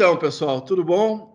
[0.00, 1.34] Então, pessoal, tudo bom?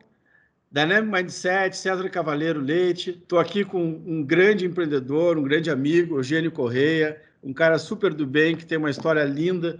[0.71, 3.11] Dynamic Mindset, César Cavaleiro Leite.
[3.11, 8.25] Estou aqui com um grande empreendedor, um grande amigo, Eugênio Correia, um cara super do
[8.25, 9.77] bem que tem uma história linda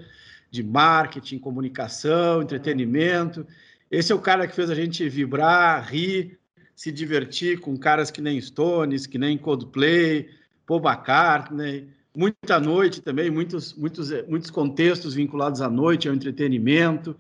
[0.52, 3.44] de marketing, comunicação, entretenimento.
[3.90, 6.38] Esse é o cara que fez a gente vibrar, rir,
[6.76, 10.30] se divertir com caras que nem Stones, que nem Coldplay,
[10.68, 17.18] Paul McCartney, muita noite também, muitos, muitos, muitos contextos vinculados à noite, ao entretenimento,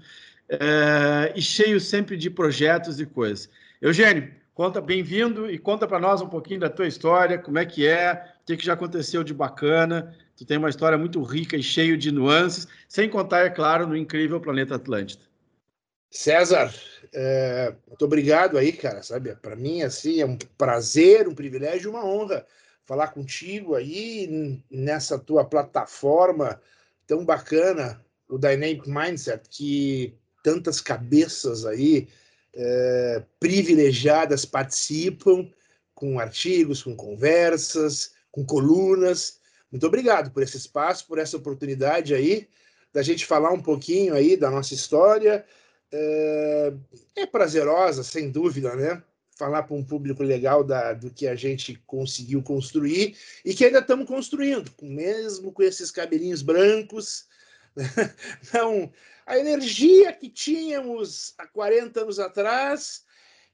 [0.49, 3.49] é, e cheio sempre de projetos e coisas.
[3.81, 7.87] Eugênio, conta, bem-vindo e conta para nós um pouquinho da tua história, como é que
[7.87, 10.15] é, o que, que já aconteceu de bacana.
[10.37, 13.95] Tu tem uma história muito rica e cheio de nuances, sem contar, é claro, no
[13.95, 15.23] incrível Planeta Atlântida.
[16.11, 16.73] César,
[17.13, 19.35] é, muito obrigado aí, cara, sabe?
[19.35, 22.45] Para mim, assim, é um prazer, um privilégio, uma honra
[22.85, 26.61] falar contigo aí nessa tua plataforma
[27.07, 30.15] tão bacana, o Dynamic Mindset, que
[30.45, 32.07] tantas cabeças aí
[32.53, 35.49] é, privilegiadas participam
[35.95, 39.39] com artigos, com conversas, com colunas.
[39.71, 42.47] Muito obrigado por esse espaço, por essa oportunidade aí
[42.93, 45.43] da gente falar um pouquinho aí da nossa história,
[45.91, 46.73] é,
[47.15, 49.01] é prazerosa, sem dúvida, né?
[49.35, 53.79] Falar para um público legal da, do que a gente conseguiu construir e que ainda
[53.79, 57.25] estamos construindo, mesmo com esses cabelinhos brancos.
[58.53, 58.91] Não,
[59.25, 63.03] a energia que tínhamos há 40 anos atrás,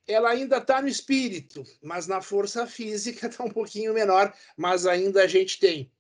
[0.07, 5.23] ela ainda está no espírito, mas na força física está um pouquinho menor, mas ainda
[5.23, 5.91] a gente tem.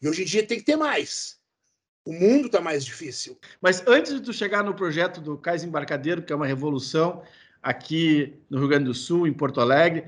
[0.00, 1.38] E hoje em dia tem que ter mais.
[2.04, 3.38] O mundo está mais difícil.
[3.60, 7.22] Mas antes de tu chegar no projeto do Cais Embarcadeiro, que é uma revolução
[7.62, 10.06] aqui no Rio Grande do Sul, em Porto Alegre,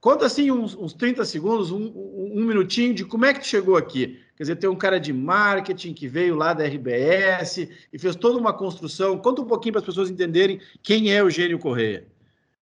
[0.00, 3.76] conta assim uns, uns 30 segundos, um, um, minutinho de como é que tu chegou
[3.76, 4.24] aqui.
[4.36, 8.38] Quer dizer, tem um cara de marketing que veio lá da RBS e fez toda
[8.38, 9.18] uma construção.
[9.18, 12.06] Conta um pouquinho para as pessoas entenderem quem é o Gênio Correia.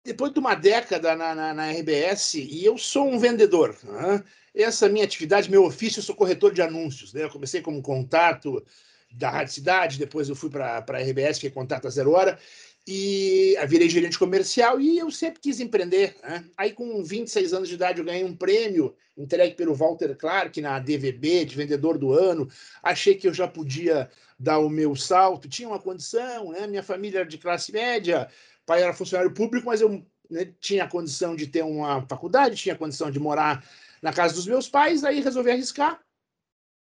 [0.03, 4.23] Depois de uma década na, na, na RBS, e eu sou um vendedor, né?
[4.55, 7.13] essa minha atividade, meu ofício, eu sou corretor de anúncios.
[7.13, 7.23] Né?
[7.23, 8.63] Eu comecei como contato
[9.11, 12.39] da Rádio Cidade, depois eu fui para a RBS, que é contato a zero hora,
[12.87, 16.15] e virei gerente comercial e eu sempre quis empreender.
[16.23, 16.45] Né?
[16.57, 20.79] Aí, com 26 anos de idade, eu ganhei um prêmio entregue pelo Walter Clark na
[20.79, 22.49] DVB, de vendedor do ano.
[22.81, 24.09] Achei que eu já podia
[24.39, 26.65] dar o meu salto, tinha uma condição, né?
[26.65, 28.27] minha família era de classe média,
[28.65, 33.11] pai era funcionário público, mas eu né, tinha condição de ter uma faculdade, tinha condição
[33.11, 33.63] de morar
[34.01, 36.01] na casa dos meus pais, aí resolvi arriscar.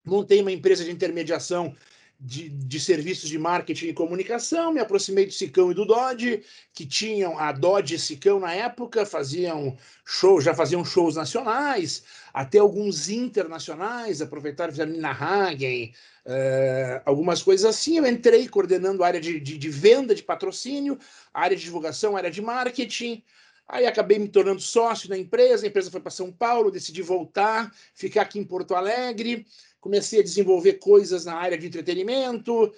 [0.04, 1.74] Montei uma empresa de intermediação
[2.20, 6.42] de, de, serviços de marketing e comunicação, me aproximei do Sicão e do Dodge,
[6.72, 12.58] que tinham a Dodge e Sicão na época, faziam shows, já faziam shows nacionais, até
[12.58, 15.92] alguns internacionais, aproveitaram, fizeram Nina Hagen,
[16.26, 17.98] uh, algumas coisas assim.
[17.98, 20.98] Eu entrei coordenando a área de, de, de venda, de patrocínio,
[21.32, 23.22] área de divulgação, área de marketing.
[23.66, 27.74] Aí acabei me tornando sócio da empresa, a empresa foi para São Paulo, decidi voltar,
[27.94, 29.46] ficar aqui em Porto Alegre,
[29.84, 32.72] comecei a desenvolver coisas na área de entretenimento.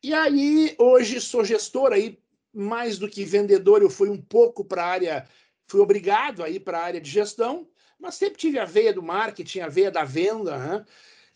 [0.00, 2.16] E aí, hoje, sou gestor aí,
[2.52, 5.28] mais do que vendedor, eu fui um pouco para a área,
[5.66, 9.02] fui obrigado a ir para a área de gestão, mas sempre tive a veia do
[9.02, 10.56] marketing, a veia da venda.
[10.56, 10.84] Né?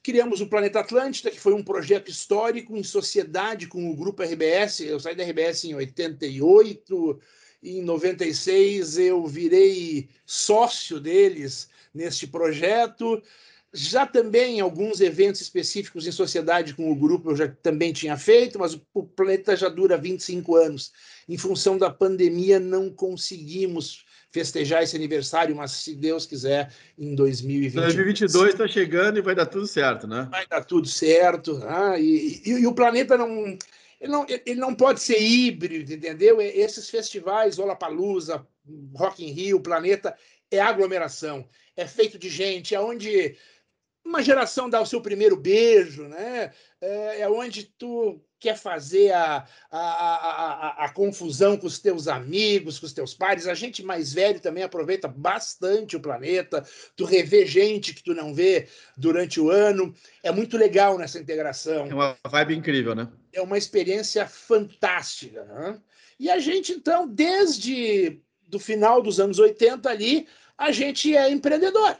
[0.04, 4.80] Criamos o Planeta Atlântida, que foi um projeto histórico em sociedade com o Grupo RBS.
[4.80, 7.20] Eu saí da RBS em 88,
[7.60, 13.20] em 96 eu virei sócio deles neste projeto.
[13.72, 18.58] Já também alguns eventos específicos em sociedade com o grupo eu já também tinha feito,
[18.58, 20.92] mas o planeta já dura 25 anos.
[21.28, 27.94] Em função da pandemia, não conseguimos festejar esse aniversário, mas se Deus quiser, em 2022.
[27.94, 30.28] 2022 está chegando e vai dar tudo certo, né?
[30.30, 31.62] Vai dar tudo certo.
[31.66, 33.56] Ah, e, e, e o planeta não
[34.00, 36.40] ele não, ele não pode ser híbrido, entendeu?
[36.40, 38.46] Esses festivais, Olapalooza,
[38.94, 40.16] Rock in Rio, Planeta,
[40.50, 43.36] é aglomeração, é feito de gente, é onde
[44.08, 46.50] uma geração dá o seu primeiro beijo, né?
[46.80, 52.78] É, é onde tu quer fazer a, a, a, a, confusão com os teus amigos,
[52.78, 53.46] com os teus pares.
[53.46, 56.64] A gente mais velho também aproveita bastante o planeta.
[56.96, 59.92] Tu revê gente que tu não vê durante o ano.
[60.22, 61.86] É muito legal nessa integração.
[61.86, 63.08] É uma vibe incrível, né?
[63.32, 65.44] É uma experiência fantástica.
[65.44, 65.80] Né?
[66.18, 70.26] E a gente, então, desde do final dos anos 80 ali,
[70.56, 71.98] a gente é empreendedor.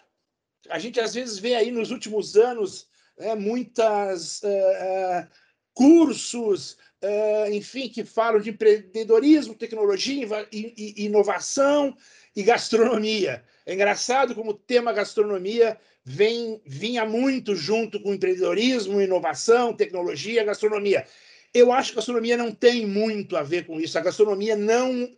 [0.68, 2.88] A gente, às vezes, vê aí nos últimos anos
[3.18, 4.42] é, muitas...
[4.42, 6.72] Uh, uh, cursos,
[7.04, 11.96] uh, enfim, que falam de empreendedorismo, tecnologia, inovação
[12.34, 13.44] e gastronomia.
[13.64, 21.06] É engraçado como o tema gastronomia vem vinha muito junto com empreendedorismo, inovação, tecnologia, gastronomia.
[21.54, 23.96] Eu acho que a gastronomia não tem muito a ver com isso.
[23.96, 25.08] A gastronomia não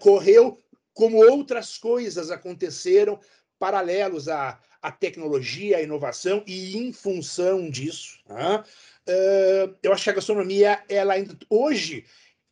[0.00, 0.58] correu
[0.92, 3.20] como outras coisas aconteceram
[3.60, 8.62] paralelos à, à tecnologia, à inovação, e em função disso, né?
[9.08, 12.04] uh, eu acho que a gastronomia, ela ainda hoje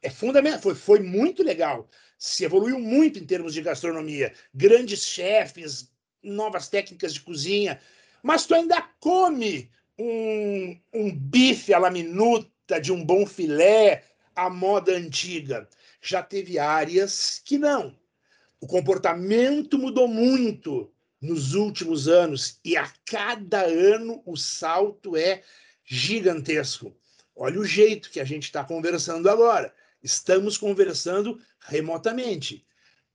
[0.02, 1.88] é fundamental, foi, foi muito legal,
[2.18, 5.90] se evoluiu muito em termos de gastronomia, grandes chefes,
[6.22, 7.80] novas técnicas de cozinha,
[8.22, 14.04] mas tu ainda come um, um bife à la minuta de um bom filé
[14.34, 15.68] à moda antiga.
[16.00, 17.96] Já teve áreas que não.
[18.60, 25.42] O comportamento mudou muito nos últimos anos e a cada ano o salto é
[25.84, 26.96] gigantesco.
[27.34, 29.74] Olha o jeito que a gente está conversando agora.
[30.02, 32.66] Estamos conversando remotamente.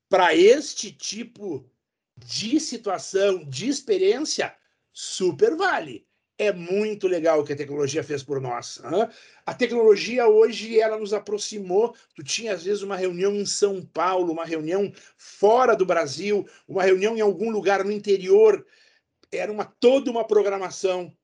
[0.09, 1.69] Para este tipo
[2.15, 4.56] de situação, de experiência,
[4.91, 6.06] super vale
[6.44, 8.80] é muito legal o que a tecnologia fez por nós.
[8.84, 9.10] Né?
[9.45, 11.95] A tecnologia hoje ela nos aproximou.
[12.16, 16.84] Tu tinha às vezes uma reunião em São Paulo, uma reunião fora do Brasil, uma
[16.84, 18.66] reunião em algum lugar no interior.
[19.31, 21.16] Era uma toda uma programação.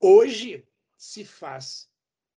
[0.00, 0.64] Hoje
[0.96, 1.88] se faz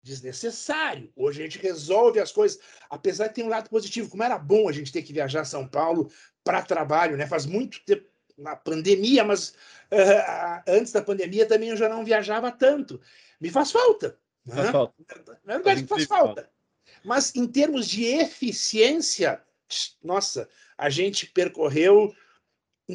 [0.02, 1.12] desnecessário.
[1.16, 2.60] Hoje a gente resolve as coisas,
[2.90, 4.10] apesar de ter um lado positivo.
[4.10, 6.12] Como era bom a gente ter que viajar a São Paulo
[6.44, 7.26] para trabalho, né?
[7.26, 9.50] Faz muito tempo na pandemia, mas
[9.92, 13.00] uh, antes da pandemia também eu já não viajava tanto.
[13.40, 14.18] Me faz falta.
[14.46, 14.56] Né?
[14.56, 14.94] Faz falta.
[15.44, 16.50] Na verdade, faz, faz falta.
[17.04, 19.42] Mas em termos de eficiência,
[20.04, 22.14] nossa, a gente percorreu.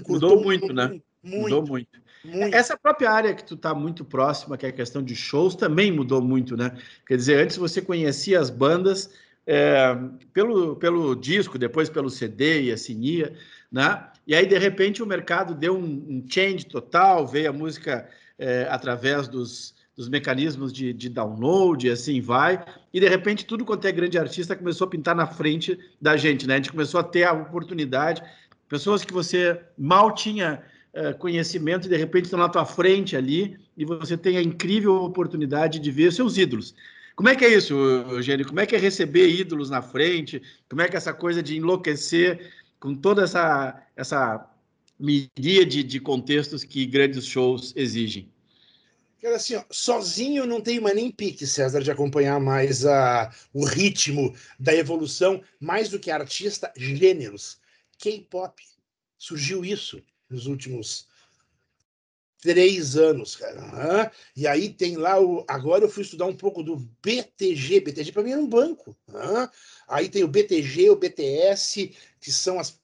[0.06, 1.00] Mudou muito, né?
[1.22, 1.88] Muito, mudou muito.
[2.24, 2.54] muito.
[2.54, 5.90] Essa própria área que tu está muito próxima, que é a questão de shows, também
[5.90, 6.76] mudou muito, né?
[7.06, 9.10] Quer dizer, antes você conhecia as bandas
[9.46, 9.96] é,
[10.32, 13.34] pelo, pelo disco, depois pelo CD e assim ia,
[13.70, 14.06] né?
[14.26, 18.08] E aí, de repente, o mercado deu um, um change total, veio a música
[18.38, 22.64] é, através dos, dos mecanismos de, de, download e assim vai.
[22.92, 26.46] E de repente, tudo quanto é grande artista começou a pintar na frente da gente,
[26.46, 26.54] né?
[26.54, 28.22] A gente começou a ter a oportunidade,
[28.68, 30.62] pessoas que você mal tinha
[30.92, 35.78] é, conhecimento de repente estão na tua frente ali e você tem a incrível oportunidade
[35.78, 36.74] de ver seus ídolos.
[37.14, 38.46] Como é que é isso, Eugênio?
[38.46, 40.40] Como é que é receber ídolos na frente?
[40.68, 42.50] Como é que é essa coisa de enlouquecer
[42.80, 44.50] com toda essa, essa
[44.98, 48.32] miríade de contextos que grandes shows exigem?
[49.20, 53.66] Cara, assim, ó, sozinho não tenho mais nem pique, César, de acompanhar mais a, o
[53.66, 57.60] ritmo da evolução, mais do que artista, gêneros.
[57.98, 58.62] K-pop.
[59.18, 61.06] Surgiu isso nos últimos
[62.40, 64.10] três anos, cara.
[64.34, 65.44] E aí tem lá o.
[65.46, 67.80] Agora eu fui estudar um pouco do BTG.
[67.80, 68.96] BTG para mim era um banco.
[69.86, 72.80] Aí tem o BTG, o BTS, que são as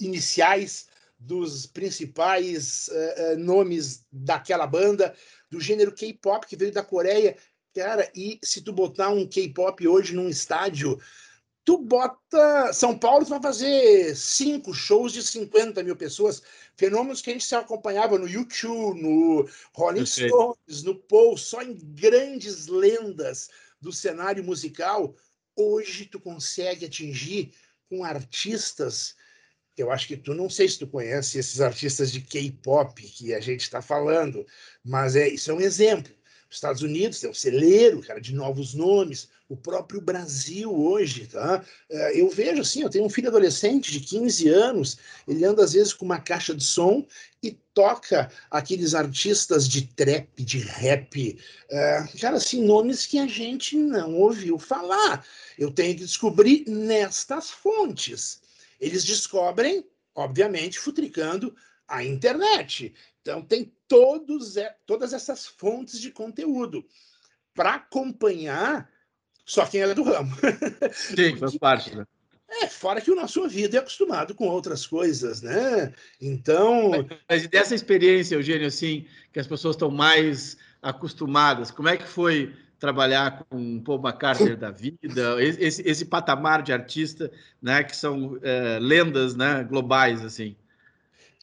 [0.00, 0.86] iniciais
[1.18, 5.14] dos principais uh, uh, nomes daquela banda,
[5.48, 7.36] do gênero K-pop, que veio da Coreia.
[7.74, 11.00] Cara, e se tu botar um K-pop hoje num estádio,
[11.64, 12.72] tu bota.
[12.72, 16.42] São Paulo, vai fazer cinco shows de 50 mil pessoas.
[16.76, 21.74] Fenômenos que a gente se acompanhava no YouTube, no Rolling Stones, no Paul, só em
[21.74, 23.50] grandes lendas
[23.80, 25.14] do cenário musical.
[25.54, 27.52] Hoje tu consegue atingir
[27.88, 29.14] com artistas.
[29.76, 33.40] Eu acho que tu não sei se tu conhece esses artistas de K-pop que a
[33.40, 34.46] gente está falando,
[34.84, 36.12] mas é isso é um exemplo.
[36.52, 39.30] Os Estados Unidos tem um celeiro, cara, de novos nomes.
[39.48, 41.64] O próprio Brasil hoje, tá?
[41.88, 45.72] É, eu vejo assim, eu tenho um filho adolescente de 15 anos, ele anda às
[45.72, 47.06] vezes com uma caixa de som
[47.42, 51.38] e toca aqueles artistas de trap, de rap,
[51.70, 55.24] é, cara, assim, nomes que a gente não ouviu falar.
[55.58, 58.42] Eu tenho que descobrir nestas fontes.
[58.78, 61.56] Eles descobrem, obviamente, futricando
[61.88, 62.94] a internet.
[63.22, 66.84] Então, tem todos, todas essas fontes de conteúdo
[67.54, 68.90] para acompanhar
[69.44, 70.34] só quem é do ramo.
[70.92, 72.04] Sim, faz parte, né?
[72.48, 75.92] É, fora que o nosso ouvido é acostumado com outras coisas, né?
[76.20, 76.90] Então.
[77.28, 82.54] Mas dessa experiência, Eugênio, assim, que as pessoas estão mais acostumadas, como é que foi
[82.78, 88.78] trabalhar com Paul McCartney da vida, esse, esse patamar de artista, né, que são é,
[88.80, 90.56] lendas, né, globais, assim?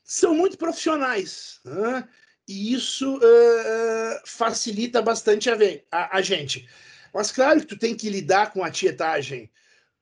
[0.10, 1.60] São muito profissionais.
[1.63, 2.10] Né?
[2.48, 5.56] E isso uh, facilita bastante a,
[5.92, 6.68] a, a, gente.
[7.13, 9.51] Mas claro que tu tem que lidar com a tietagem,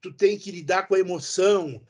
[0.02, 1.86] tu tem que lidar com a emoção.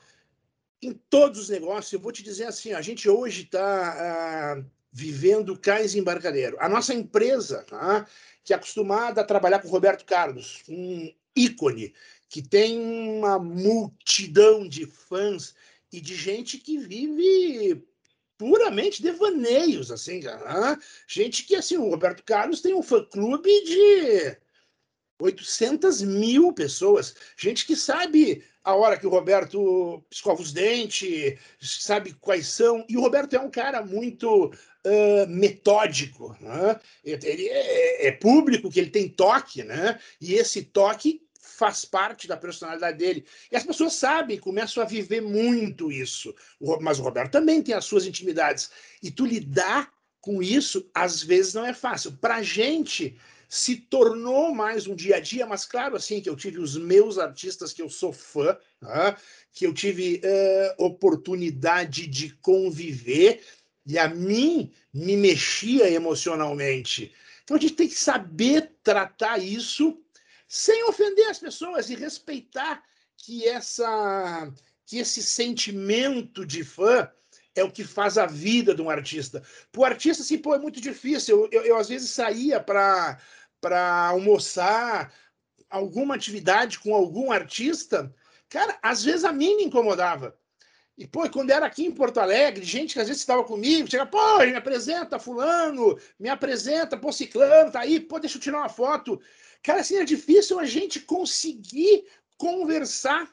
[0.82, 5.56] Em todos os negócios, eu vou te dizer assim, a gente hoje está uh, vivendo
[5.56, 6.56] cais embarcadeiro.
[6.58, 8.04] A nossa empresa, tá?
[8.42, 11.94] que é acostumada a trabalhar com Roberto Carlos, um ícone,
[12.28, 15.54] que tem uma multidão de fãs
[15.92, 17.86] e de gente que vive
[18.38, 20.20] puramente devaneios, assim.
[21.06, 24.36] Gente que, assim, o Roberto Carlos tem um fã-clube de
[25.20, 27.14] 800 mil pessoas.
[27.36, 32.84] Gente que sabe a hora que o Roberto escova os dentes, sabe quais são.
[32.88, 36.36] E o Roberto é um cara muito uh, metódico.
[36.40, 36.78] Né?
[37.02, 39.98] Ele é, é, público, que ele tem toque, né?
[40.20, 41.26] e esse toque
[41.58, 43.26] faz parte da personalidade dele.
[43.50, 46.32] E as pessoas sabem, começam a viver muito isso.
[46.80, 48.70] Mas o Roberto também tem as suas intimidades.
[49.02, 52.12] E tu lidar com isso, às vezes, não é fácil.
[52.12, 56.58] Para gente se tornou mais um dia a dia, mas claro, assim, que eu tive
[56.60, 59.16] os meus artistas que eu sou fã, né?
[59.52, 63.42] que eu tive uh, oportunidade de conviver,
[63.86, 67.10] e a mim me mexia emocionalmente.
[67.42, 69.98] Então a gente tem que saber tratar isso
[70.48, 72.82] sem ofender as pessoas e respeitar
[73.16, 74.50] que essa
[74.86, 77.06] que esse sentimento de fã
[77.54, 79.42] é o que faz a vida de um artista.
[79.70, 81.48] Para o artista, assim, pô, é muito difícil.
[81.52, 83.18] Eu, eu, eu às vezes saía para
[84.08, 85.12] almoçar,
[85.68, 88.14] alguma atividade com algum artista,
[88.48, 90.34] cara, às vezes a mim me incomodava.
[90.96, 94.04] E, pô, quando era aqui em Porto Alegre, gente que às vezes estava comigo, chega,
[94.04, 98.68] pô, me apresenta fulano, me apresenta, pô, ciclano, tá aí, pô, deixa eu tirar uma
[98.68, 99.20] foto.
[99.62, 102.04] Cara, assim, é difícil a gente conseguir
[102.36, 103.28] conversar.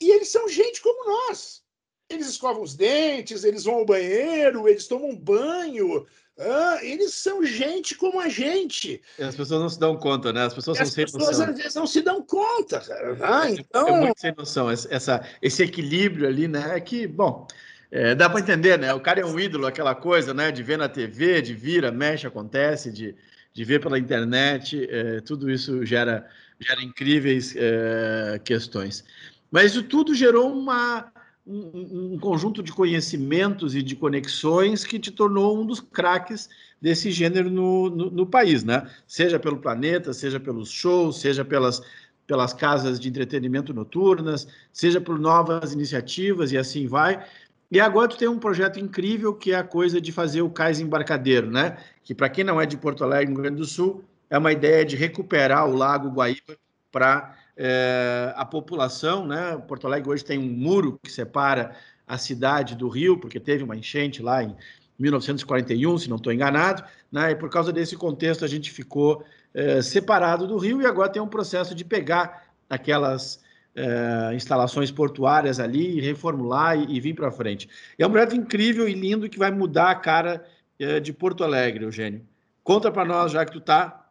[0.00, 1.62] E eles são gente como nós.
[2.08, 6.06] Eles escovam os dentes, eles vão ao banheiro, eles tomam banho,
[6.38, 9.00] ah, eles são gente como a gente.
[9.18, 10.44] E as pessoas não se dão conta, né?
[10.44, 11.20] As pessoas são sem noção.
[11.20, 13.16] As pessoas às vezes não se dão conta, cara.
[13.20, 13.88] Ah, então...
[13.88, 14.68] É muito sem noção.
[14.68, 16.76] Essa, esse equilíbrio ali, né?
[16.76, 17.46] É que, bom,
[17.90, 18.92] é, dá para entender, né?
[18.92, 20.50] O cara é um ídolo, aquela coisa, né?
[20.50, 23.14] De ver na TV, de vira, mexe, acontece, de,
[23.54, 24.86] de ver pela internet.
[24.90, 29.04] É, tudo isso gera, gera incríveis é, questões.
[29.50, 31.12] Mas isso tudo gerou uma
[31.46, 36.48] um, um, conjunto de conhecimentos e de conexões que te tornou um dos craques
[36.80, 38.90] desse gênero no, no, no, país, né?
[39.06, 41.82] Seja pelo planeta, seja pelos shows, seja pelas,
[42.26, 47.24] pelas casas de entretenimento noturnas, seja por novas iniciativas e assim vai.
[47.74, 50.78] E agora tu tem um projeto incrível que é a coisa de fazer o cais
[50.78, 51.76] embarcadeiro, né?
[52.04, 54.52] Que para quem não é de Porto Alegre, no Rio Grande do Sul, é uma
[54.52, 56.56] ideia de recuperar o Lago Guaíba
[56.92, 59.60] para é, a população, né?
[59.66, 61.74] Porto Alegre hoje tem um muro que separa
[62.06, 64.54] a cidade do Rio, porque teve uma enchente lá em
[64.96, 67.32] 1941, se não estou enganado, né?
[67.32, 71.20] E por causa desse contexto a gente ficou é, separado do Rio e agora tem
[71.20, 73.42] um processo de pegar aquelas
[73.76, 77.68] é, instalações portuárias ali, reformular e, e vir para frente.
[77.98, 80.46] É um projeto incrível e lindo que vai mudar a cara
[80.78, 82.26] é, de Porto Alegre, Eugênio.
[82.62, 84.10] Conta para nós, já que tu está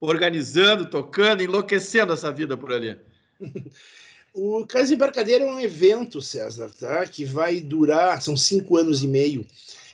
[0.00, 2.96] organizando, tocando, enlouquecendo essa vida por ali.
[4.32, 7.04] O Casa Embarcadeira é um evento, César, tá?
[7.04, 9.44] que vai durar, são cinco anos e meio.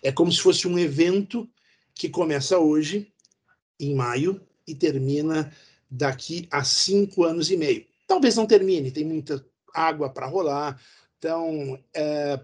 [0.03, 1.49] É como se fosse um evento
[1.95, 3.11] que começa hoje,
[3.81, 5.51] em maio, e termina
[5.91, 7.87] daqui a cinco anos e meio.
[8.07, 9.45] Talvez não termine, tem muita
[9.75, 10.81] água para rolar.
[11.19, 12.41] Então, é,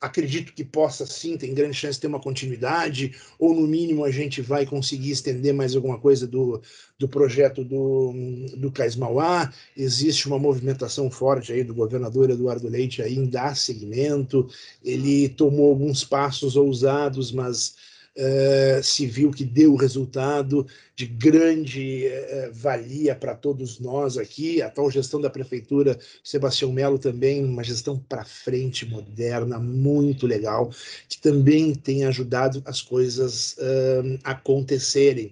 [0.00, 4.10] acredito que possa sim, tem grande chance de ter uma continuidade, ou no mínimo a
[4.10, 6.62] gente vai conseguir estender mais alguma coisa do,
[6.98, 8.14] do projeto do,
[8.56, 9.52] do Cais Mauá.
[9.76, 14.48] Existe uma movimentação forte aí do governador Eduardo Leite aí em dar seguimento.
[14.82, 17.74] Ele tomou alguns passos ousados, mas
[18.20, 24.60] uh, se viu que deu resultado de grande uh, valia para todos nós aqui.
[24.60, 30.70] A tal gestão da prefeitura, Sebastião Melo também, uma gestão para frente, moderna, muito legal,
[31.08, 35.30] que também tem ajudado as coisas uh, acontecerem.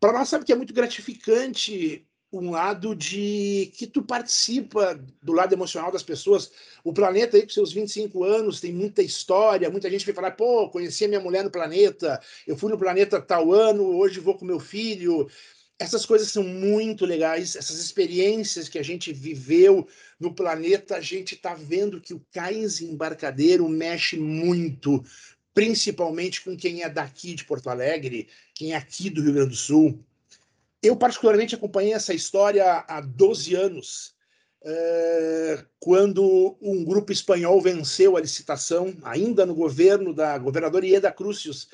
[0.00, 5.52] Para nós, sabe que é muito gratificante um lado de que tu participa do lado
[5.52, 6.52] emocional das pessoas.
[6.84, 10.68] O planeta aí com seus 25 anos tem muita história, muita gente vai falar, pô,
[10.68, 14.44] conheci a minha mulher no planeta, eu fui no planeta tal ano, hoje vou com
[14.44, 15.28] meu filho.
[15.76, 21.34] Essas coisas são muito legais, essas experiências que a gente viveu no planeta, a gente
[21.34, 25.02] está vendo que o cais embarcadeiro mexe muito,
[25.52, 29.56] principalmente com quem é daqui de Porto Alegre, quem é aqui do Rio Grande do
[29.56, 29.98] Sul
[30.82, 34.14] eu, particularmente, acompanhei essa história há 12 anos,
[34.62, 41.68] é, quando um grupo espanhol venceu a licitação, ainda no governo da governadora Ieda Crucius.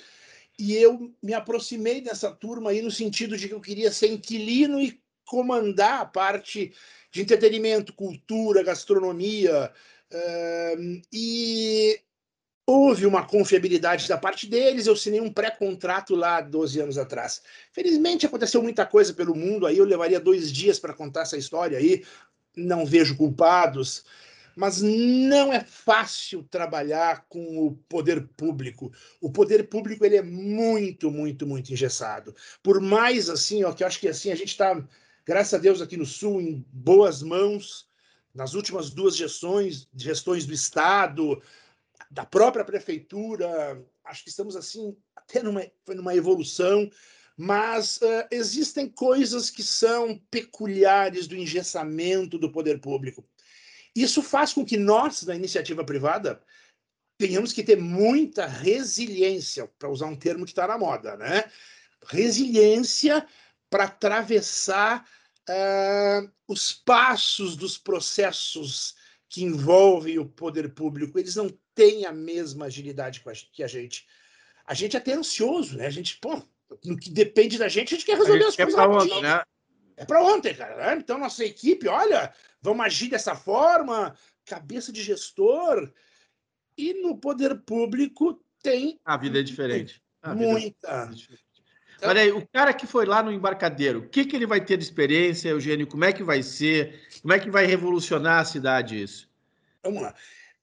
[0.58, 4.80] E eu me aproximei dessa turma aí no sentido de que eu queria ser inquilino
[4.80, 6.72] e comandar a parte
[7.10, 9.72] de entretenimento, cultura, gastronomia.
[10.10, 10.76] É,
[11.12, 12.00] e
[12.66, 17.40] Houve uma confiabilidade da parte deles, eu assinei um pré-contrato lá 12 anos atrás.
[17.72, 21.78] Felizmente aconteceu muita coisa pelo mundo, aí eu levaria dois dias para contar essa história
[21.78, 22.04] aí,
[22.56, 24.04] não vejo culpados,
[24.56, 28.90] mas não é fácil trabalhar com o poder público.
[29.20, 32.34] O poder público ele é muito, muito, muito engessado.
[32.62, 34.82] Por mais assim, ó, que eu acho que assim a gente está
[35.26, 37.88] graças a Deus aqui no Sul, em boas mãos,
[38.32, 41.42] nas últimas duas gestões, gestões do Estado,
[42.10, 46.90] da própria prefeitura, acho que estamos assim até numa, numa evolução,
[47.36, 53.28] mas uh, existem coisas que são peculiares do engessamento do poder público.
[53.94, 56.40] Isso faz com que nós, da iniciativa privada,
[57.18, 61.44] tenhamos que ter muita resiliência, para usar um termo que está na moda, né?
[62.06, 63.26] Resiliência
[63.68, 65.04] para atravessar
[65.48, 68.94] uh, os passos dos processos
[69.28, 71.18] que envolvem o poder público.
[71.18, 74.06] Eles não têm a mesma agilidade que a gente.
[74.64, 75.86] A gente é até ansioso, né?
[75.86, 76.42] A gente, pô,
[76.84, 79.22] no que depende da gente, a gente quer resolver as coisas rapidinho.
[79.22, 79.42] Né?
[79.96, 80.76] É para ontem, cara.
[80.76, 81.00] Né?
[81.00, 85.92] Então, nossa equipe, olha, vamos agir dessa forma, cabeça de gestor.
[86.76, 89.00] E no poder público tem.
[89.04, 90.02] A vida é diferente.
[90.20, 90.88] A muita.
[90.88, 91.45] É diferente.
[91.96, 94.60] Então, Olha aí, o cara que foi lá no embarcadero, o que, que ele vai
[94.60, 95.86] ter de experiência, Eugênio?
[95.86, 97.00] Como é que vai ser?
[97.22, 99.28] Como é que vai revolucionar a cidade isso?
[99.82, 100.14] Vamos lá.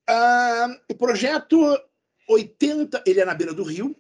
[0.10, 1.58] Uh, o projeto
[2.30, 3.96] 80, ele é na beira do rio,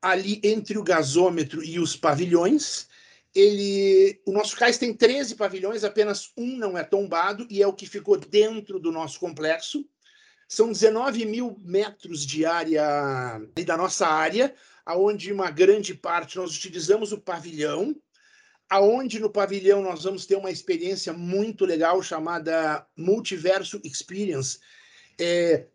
[0.00, 2.88] ali entre o gasômetro e os pavilhões.
[3.34, 7.72] Ele, o nosso cais tem 13 pavilhões, apenas um não é tombado e é o
[7.72, 9.86] que ficou dentro do nosso complexo.
[10.48, 17.12] São 19 mil metros de área da nossa área, aonde uma grande parte nós utilizamos
[17.12, 17.94] o pavilhão,
[18.68, 24.58] aonde no pavilhão nós vamos ter uma experiência muito legal chamada Multiverso Experience.
[25.20, 25.66] É,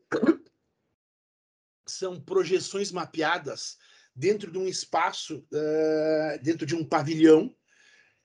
[1.86, 3.78] são projeções mapeadas
[4.16, 7.56] dentro de um espaço, uh, dentro de um pavilhão,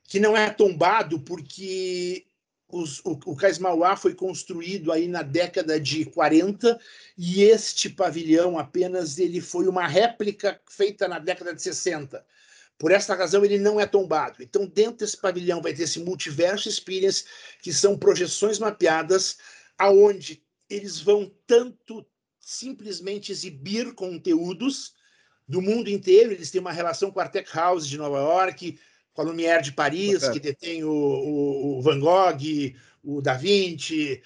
[0.04, 2.26] que não é tombado porque
[2.72, 6.80] os, o, o Cais Mauá foi construído aí na década de 40
[7.18, 12.24] e este pavilhão apenas ele foi uma réplica feita na década de 60.
[12.78, 14.42] Por essa razão, ele não é tombado.
[14.42, 17.24] Então, dentro desse pavilhão vai ter esse multiverso experience,
[17.60, 19.36] que são projeções mapeadas,
[19.78, 22.04] aonde eles vão tanto
[22.40, 24.94] simplesmente exibir conteúdos
[25.46, 26.32] do mundo inteiro.
[26.32, 28.78] Eles têm uma relação com a Tech House de Nova York,
[29.14, 34.22] com a Lumière de Paris, que detém o, o, o, Van Gogh, o Da Vinci.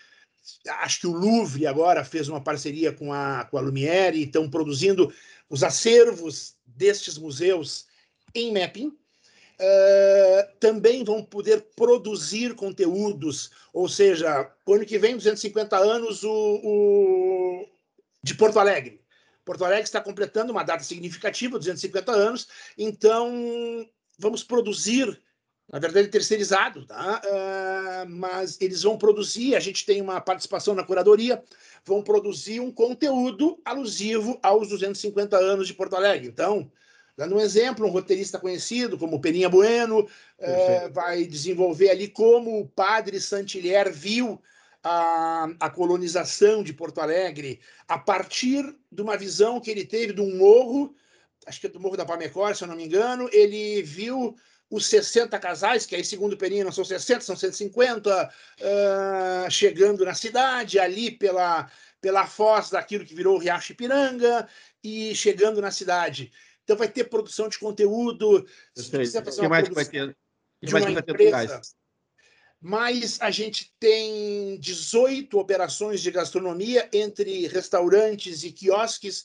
[0.80, 4.48] Acho que o Louvre agora fez uma parceria com a, com a Lumière e estão
[4.48, 5.12] produzindo
[5.50, 7.86] os acervos destes museus
[8.34, 8.96] em mapping.
[9.58, 17.66] Uh, também vão poder produzir conteúdos, ou seja, ano que vem, 250 anos o, o,
[18.22, 19.00] de Porto Alegre.
[19.46, 25.20] Porto Alegre está completando uma data significativa, 250 anos, então vamos produzir,
[25.70, 27.20] na verdade, terceirizado, tá?
[27.24, 31.42] Uh, mas eles vão produzir, a gente tem uma participação na curadoria,
[31.84, 36.28] vão produzir um conteúdo alusivo aos 250 anos de Porto Alegre.
[36.28, 36.70] Então,
[37.16, 42.68] dando um exemplo, um roteirista conhecido como Peninha Bueno uh, vai desenvolver ali como o
[42.68, 44.40] padre Santilier viu
[44.82, 50.20] a, a, colonização de Porto Alegre a partir de uma visão que ele teve de
[50.20, 50.94] um morro
[51.46, 54.36] acho que é do Morro da Palmecor, se eu não me engano, ele viu
[54.68, 60.04] os 60 casais, que aí, segundo o Peninha, não são 60, são 150, uh, chegando
[60.04, 64.48] na cidade, ali pela, pela foz daquilo que virou o Riacho Ipiranga,
[64.82, 66.32] e chegando na cidade.
[66.64, 68.44] Então vai ter produção de conteúdo.
[68.74, 70.16] Se quiser fazer uma mais produção vai ter?
[71.10, 71.60] empresa,
[72.60, 79.24] mas a gente tem 18 operações de gastronomia entre restaurantes e quiosques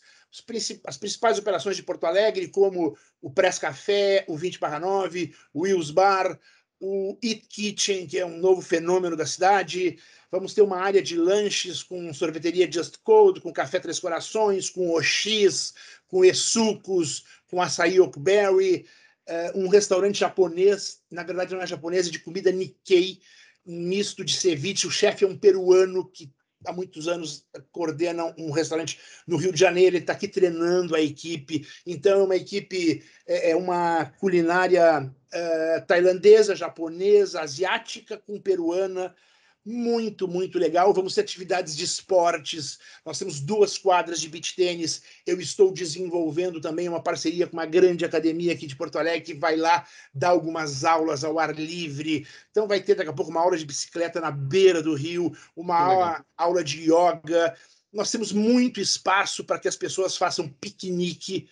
[0.85, 5.63] as principais operações de Porto Alegre, como o Press Café, o 20 barra 9, o
[5.63, 6.39] Wills Bar,
[6.79, 9.99] o Eat Kitchen, que é um novo fenômeno da cidade.
[10.31, 14.89] Vamos ter uma área de lanches com sorveteria Just Cold, com café Três Corações, com
[14.91, 15.73] Oxis,
[16.07, 18.87] com Esucos, com açaí Oakberry,
[19.29, 23.19] uh, um restaurante japonês, na verdade não é japonês, é de comida Nikkei,
[23.65, 24.87] misto de ceviche.
[24.87, 26.31] O chefe é um peruano que
[26.65, 31.01] há muitos anos coordena um restaurante no Rio de Janeiro, ele está aqui treinando a
[31.01, 31.67] equipe.
[31.85, 39.15] Então, é uma equipe, é, é uma culinária é, tailandesa, japonesa, asiática com peruana,
[39.65, 40.93] muito, muito legal.
[40.93, 42.79] Vamos ter atividades de esportes.
[43.05, 45.01] Nós temos duas quadras de beach tênis.
[45.25, 49.39] Eu estou desenvolvendo também uma parceria com uma grande academia aqui de Porto Alegre que
[49.39, 52.25] vai lá dar algumas aulas ao ar livre.
[52.49, 55.77] Então vai ter daqui a pouco uma aula de bicicleta na beira do rio, uma
[55.77, 57.55] aula, aula de yoga.
[57.93, 61.47] Nós temos muito espaço para que as pessoas façam piquenique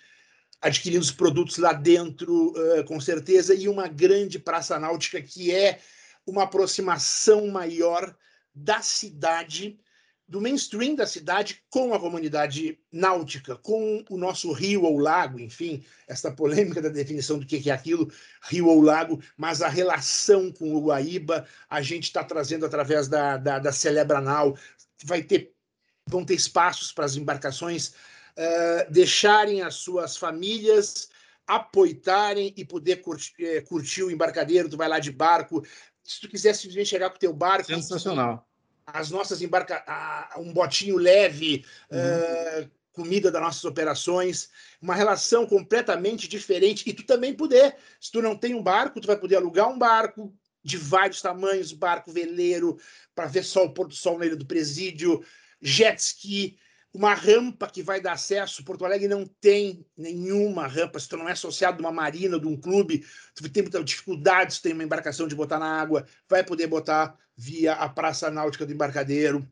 [0.62, 5.80] adquirindo os produtos lá dentro, uh, com certeza, e uma grande praça náutica que é
[6.30, 8.16] uma aproximação maior
[8.54, 9.80] da cidade
[10.30, 15.84] do mainstream da cidade com a comunidade náutica, com o nosso rio ou lago, enfim,
[16.08, 18.12] essa polêmica da definição do que é aquilo,
[18.44, 23.38] rio ou lago, mas a relação com o Guaíba a gente está trazendo através da,
[23.38, 24.56] da, da Celebranal,
[25.04, 25.52] vai ter,
[26.06, 31.10] vão ter espaços para as embarcações uh, deixarem as suas famílias
[31.50, 35.66] apoitarem e poder curtir, é, curtir, o embarcadeiro, tu vai lá de barco.
[36.10, 37.68] Se tu quiser simplesmente chegar com o teu barco.
[37.68, 38.50] Sensacional.
[38.88, 39.84] As nossas embarca...
[40.38, 42.64] um botinho leve, uhum.
[42.64, 44.50] uh, comida das nossas operações,
[44.82, 46.84] uma relação completamente diferente.
[46.90, 49.78] E tu também poder, se tu não tem um barco, tu vai poder alugar um
[49.78, 52.80] barco de vários tamanhos, barco veleiro,
[53.14, 55.24] para ver só o pôr do sol na ilha do presídio,
[55.62, 56.58] jet ski,
[56.94, 58.64] uma rampa que vai dar acesso.
[58.64, 61.00] Porto Alegre não tem nenhuma rampa.
[61.00, 64.56] Se tu não é associado de uma marina, de um clube, tu tem muita dificuldade
[64.56, 68.66] se tem uma embarcação de botar na água, vai poder botar via a Praça Náutica
[68.66, 69.48] do Embarcadeiro.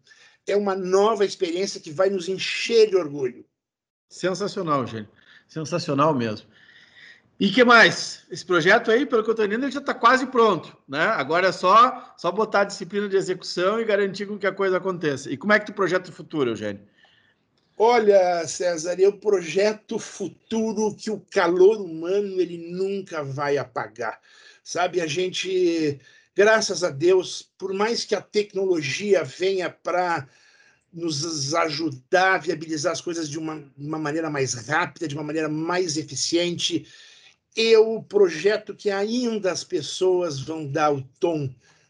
[0.46, 3.46] É uma nova experiência que vai nos encher de orgulho.
[4.10, 5.10] Sensacional, gente.
[5.48, 6.48] Sensacional mesmo.
[7.40, 8.26] E que mais?
[8.32, 11.04] Esse projeto aí, pelo que eu estou entendendo, ele já está quase pronto, né?
[11.04, 15.32] Agora é só, só botar a disciplina de execução e garantir que a coisa aconteça.
[15.32, 16.82] E como é que tu projeta o futuro, Eugênio?
[17.80, 24.20] Olha, César, o projeto futuro que o calor humano ele nunca vai apagar.
[24.64, 26.00] Sabe, a gente,
[26.36, 30.28] graças a Deus, por mais que a tecnologia venha para
[30.92, 35.48] nos ajudar a viabilizar as coisas de uma, uma maneira mais rápida, de uma maneira
[35.48, 36.88] mais eficiente,
[37.80, 41.48] o projeto que ainda as pessoas vão dar o tom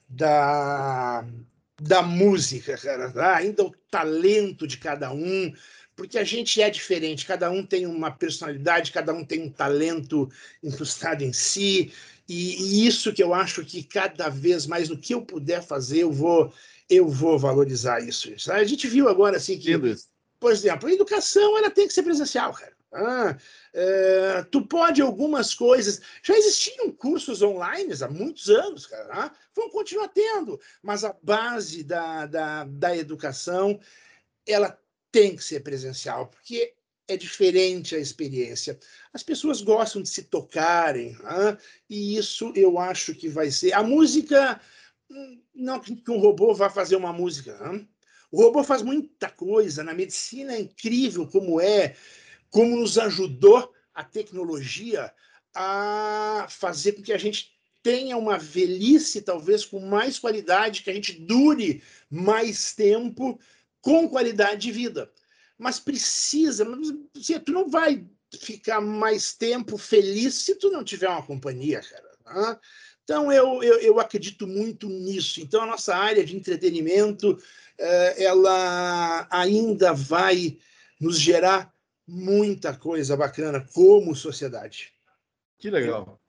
[0.10, 1.26] da,
[1.82, 3.12] da música, cara.
[3.12, 3.36] Tá?
[3.38, 5.54] Ainda o talento de cada um,
[5.96, 10.30] porque a gente é diferente, cada um tem uma personalidade, cada um tem um talento
[10.64, 11.92] incrustado em si,
[12.30, 16.00] e, e, isso que eu acho que cada vez mais no que eu puder fazer,
[16.00, 16.54] eu vou
[16.90, 18.30] eu vou valorizar isso.
[18.52, 19.72] A gente viu agora assim que,
[20.40, 22.78] por exemplo, a educação ela tem que ser presencial, cara.
[22.94, 23.38] Ah,
[23.74, 26.02] é, tu pode algumas coisas.
[26.24, 29.10] Já existiam cursos online há muitos anos, cara.
[29.12, 33.80] Ah, vão continuar tendo, mas a base da, da, da educação
[34.48, 34.80] ela
[35.12, 36.74] tem que ser presencial, porque
[37.08, 38.78] é diferente a experiência.
[39.14, 41.58] As pessoas gostam de se tocarem, né?
[41.90, 43.74] e isso eu acho que vai ser.
[43.74, 44.60] A música,
[45.10, 47.58] hum, não que um robô vá fazer uma música.
[48.32, 48.40] Né?
[48.40, 49.84] O robô faz muita coisa.
[49.84, 51.96] Na medicina é incrível como é,
[52.50, 55.12] como nos ajudou a tecnologia
[55.56, 60.94] a fazer com que a gente tenha uma velhice, talvez com mais qualidade, que a
[60.94, 63.40] gente dure mais tempo
[63.82, 65.12] com qualidade de vida.
[65.58, 66.90] Mas precisa, mas,
[67.44, 68.06] tu não vai
[68.40, 72.18] ficar mais tempo feliz se tu não tiver uma companhia, cara.
[72.24, 72.60] Tá?
[73.08, 75.40] Então, eu, eu, eu, acredito muito nisso.
[75.40, 77.38] Então, a nossa área de entretenimento,
[77.80, 80.58] eh, ela ainda vai
[81.00, 81.72] nos gerar
[82.06, 84.92] muita coisa bacana como sociedade.
[85.58, 86.20] Que legal.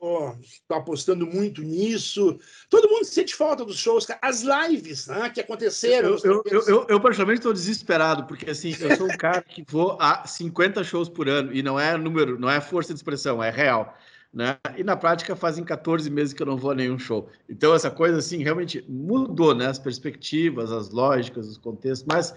[0.41, 2.39] Estou apostando muito nisso.
[2.71, 6.17] Todo mundo sente falta dos shows, as lives né, que aconteceram.
[6.23, 9.99] Eu, eu, eu, eu, particularmente, estou desesperado, porque assim, eu sou um cara que vou
[10.01, 13.51] a 50 shows por ano, e não é número, não é força de expressão, é
[13.51, 13.99] real.
[14.33, 14.59] Né?
[14.77, 17.29] E na prática fazem 14 meses que eu não vou a nenhum show.
[17.49, 19.67] Então, essa coisa assim realmente mudou, né?
[19.67, 22.35] As perspectivas, as lógicas, os contextos, mas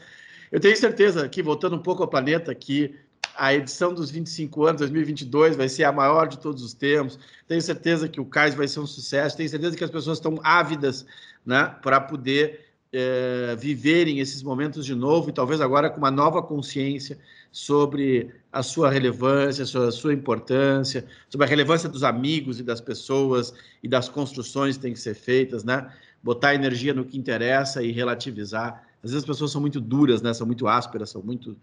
[0.52, 2.96] eu tenho certeza que, voltando um pouco ao planeta, que
[3.36, 7.18] a edição dos 25 anos, 2022, vai ser a maior de todos os tempos.
[7.48, 9.38] Tenho certeza que o CAIS vai ser um sucesso.
[9.38, 11.06] Tenho certeza que as pessoas estão ávidas
[11.46, 16.42] né, para poder é, viverem esses momentos de novo e talvez agora com uma nova
[16.42, 17.18] consciência
[17.52, 22.80] sobre a sua relevância, sobre a sua importância, sobre a relevância dos amigos e das
[22.80, 25.92] pessoas e das construções que têm que ser feitas, né?
[26.24, 28.84] Botar energia no que interessa e relativizar.
[29.04, 30.34] Às vezes as pessoas são muito duras, né?
[30.34, 31.58] São muito ásperas, são muito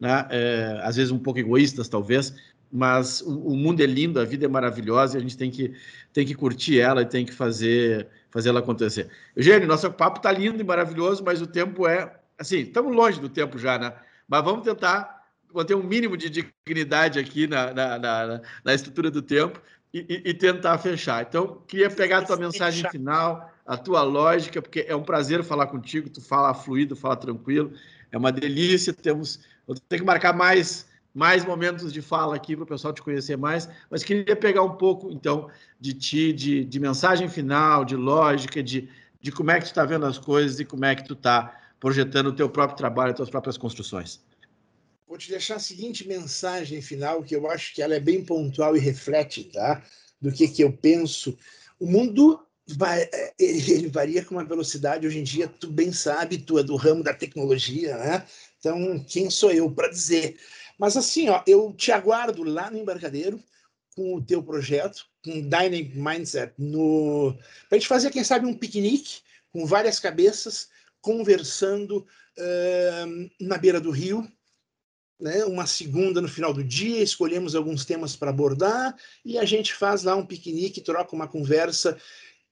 [0.00, 0.26] né?
[0.30, 2.34] É, às vezes um pouco egoístas, talvez,
[2.70, 5.74] mas o, o, mundo é lindo, a vida é maravilhosa e a gente tem que,
[6.12, 9.08] tem que curtir ela e tem que fazer, fazer ela acontecer.
[9.34, 12.14] Eugênio, nosso papo está lindo e maravilhoso, mas o tempo é.
[12.38, 13.94] Assim, estamos longe do tempo já, né?
[14.28, 15.15] Mas vamos tentar
[15.56, 19.60] manter um mínimo de dignidade aqui na, na, na, na estrutura do tempo
[19.92, 21.24] e, e, tentar fechar.
[21.26, 25.68] Então, queria pegar a tua mensagem final, a tua lógica, porque é um prazer falar
[25.68, 27.72] contigo, tu fala fluido, fala tranquilo,
[28.12, 32.62] é uma delícia, temos eu tenho que marcar mais, mais momentos de fala aqui para
[32.62, 36.78] o pessoal te conhecer mais, mas queria pegar um pouco, então, de ti, de, de
[36.78, 38.88] mensagem final, de lógica, de,
[39.20, 41.58] de como é que tu está vendo as coisas e como é que tu está
[41.80, 44.20] projetando o teu próprio trabalho, as tuas próprias construções.
[45.06, 48.76] Vou te deixar a seguinte mensagem final, que eu acho que ela é bem pontual
[48.76, 49.82] e reflete, tá?
[50.20, 51.38] Do que, que eu penso.
[51.78, 56.38] O mundo vai, é, ele varia com uma velocidade, hoje em dia, tu bem sabe,
[56.38, 58.26] tu é do ramo da tecnologia, né?
[58.58, 60.38] Então, quem sou eu para dizer?
[60.76, 63.40] Mas assim, ó, eu te aguardo lá no embarcadeiro
[63.94, 67.32] com o teu projeto, com Dynamic Mindset, no...
[67.68, 69.20] para a gente fazer, quem sabe, um piquenique
[69.52, 70.68] com várias cabeças,
[71.00, 71.98] conversando
[72.38, 74.28] uh, na beira do rio,
[75.18, 79.74] né, uma segunda no final do dia, escolhemos alguns temas para abordar e a gente
[79.74, 81.98] faz lá um piquenique, troca uma conversa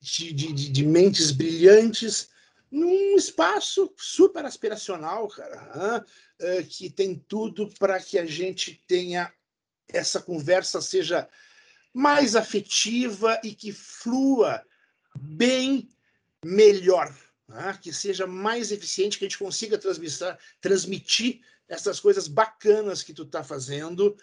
[0.01, 2.29] de, de, de mentes brilhantes
[2.71, 6.05] num espaço super aspiracional, cara,
[6.41, 9.33] uh, que tem tudo para que a gente tenha
[9.89, 11.29] essa conversa seja
[11.93, 14.61] mais afetiva e que flua
[15.17, 15.89] bem
[16.45, 17.15] melhor,
[17.49, 17.79] né?
[17.81, 23.23] que seja mais eficiente, que a gente consiga transmitir, transmitir essas coisas bacanas que tu
[23.23, 24.17] está fazendo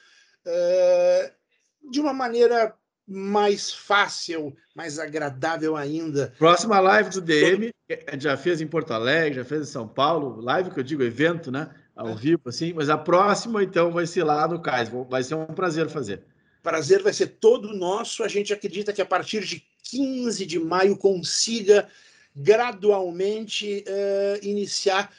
[0.45, 2.75] uh, de uma maneira
[3.07, 6.33] mais fácil, mais agradável ainda.
[6.37, 7.71] Próxima live do DM,
[8.17, 11.51] já fez em Porto Alegre, já fez em São Paulo, live que eu digo evento,
[11.51, 11.69] né?
[11.93, 14.89] Ao vivo, assim, mas a próxima, então, vai ser lá no Cais.
[15.09, 16.23] Vai ser um prazer fazer.
[16.63, 18.23] Prazer vai ser todo nosso.
[18.23, 21.87] A gente acredita que a partir de 15 de maio consiga
[22.35, 25.11] gradualmente uh, iniciar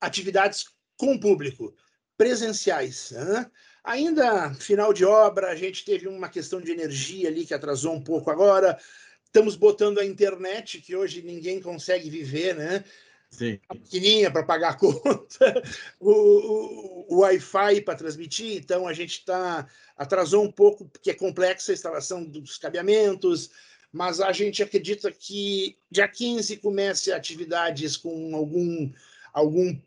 [0.00, 1.74] atividades com o público,
[2.16, 3.10] presenciais.
[3.10, 3.50] Né?
[3.82, 8.02] Ainda final de obra, a gente teve uma questão de energia ali que atrasou um
[8.02, 8.78] pouco agora.
[9.24, 12.84] Estamos botando a internet, que hoje ninguém consegue viver, né?
[13.30, 13.58] Sim.
[13.68, 15.62] A pequenininha para pagar a conta,
[15.98, 21.14] o, o, o Wi-Fi para transmitir, então a gente está atrasou um pouco, porque é
[21.14, 23.50] complexa a instalação dos cabeamentos,
[23.94, 28.92] mas a gente acredita que dia 15 comece atividades com algum,
[29.32, 29.78] algum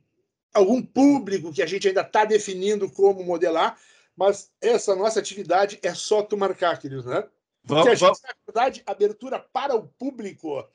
[0.53, 3.77] algum público que a gente ainda está definindo como modelar,
[4.15, 7.27] mas essa nossa atividade é só tu marcar, queridos, né?
[7.67, 10.65] Porque a gente, na verdade, abertura para o público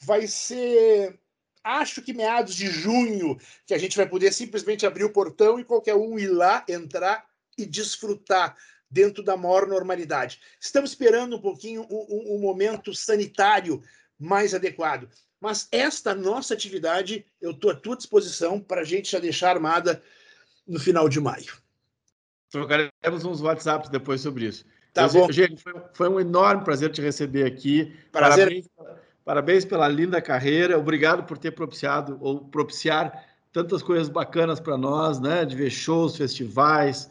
[0.00, 1.18] vai ser,
[1.62, 5.64] acho que meados de junho, que a gente vai poder simplesmente abrir o portão e
[5.64, 7.24] qualquer um ir lá, entrar
[7.56, 8.56] e desfrutar
[8.92, 10.38] dentro da maior normalidade.
[10.60, 13.82] Estamos esperando um pouquinho um, um, um momento sanitário
[14.18, 15.08] mais adequado.
[15.40, 20.02] Mas esta nossa atividade, eu estou à tua disposição para a gente já deixar armada
[20.68, 21.54] no final de maio.
[22.50, 24.64] Trocaremos uns WhatsApps depois sobre isso.
[24.92, 25.32] Tá bom.
[25.32, 27.96] Gente, foi, foi, um enorme prazer te receber aqui.
[28.12, 28.46] Prazer.
[28.46, 28.68] Parabéns,
[29.24, 30.78] parabéns pela linda carreira.
[30.78, 35.46] Obrigado por ter propiciado ou propiciar tantas coisas bacanas para nós, né?
[35.46, 37.10] De ver shows, festivais,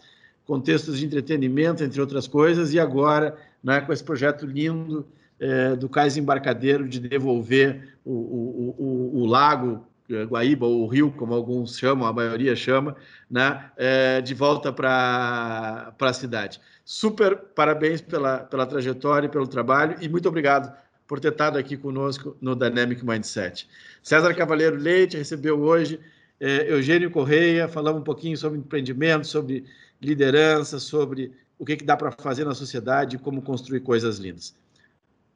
[0.51, 2.73] contextos de entretenimento, entre outras coisas.
[2.73, 5.07] E agora, né, com esse projeto lindo
[5.39, 10.87] é, do cais embarcadeiro de devolver o, o, o, o, lago é, Guaíba, ou o
[10.87, 12.97] rio, como alguns chamam, a maioria chama,
[13.29, 16.59] né, é, de volta para a cidade.
[16.83, 20.69] Super parabéns pela, pela trajetória e pelo trabalho, e muito obrigado
[21.07, 23.69] por ter estado aqui conosco no Dynamic Mindset.
[24.03, 25.97] César Cavaleiro Leite recebeu hoje
[26.41, 29.63] é, Eugênio Correia, falamos um pouquinho sobre empreendimento, sobre
[30.01, 34.55] liderança, sobre o que, que dá para fazer na sociedade e como construir coisas lindas.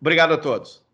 [0.02, 0.85] Obrigado a todos.